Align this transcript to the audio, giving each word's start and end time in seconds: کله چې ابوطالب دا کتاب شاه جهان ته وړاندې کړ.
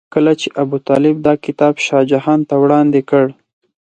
کله 0.13 0.31
چې 0.41 0.47
ابوطالب 0.63 1.15
دا 1.27 1.33
کتاب 1.45 1.73
شاه 1.85 2.03
جهان 2.11 2.39
ته 2.49 2.55
وړاندې 2.63 3.01
کړ. 3.09 3.25